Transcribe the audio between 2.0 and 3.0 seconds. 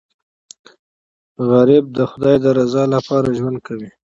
خدای د رضا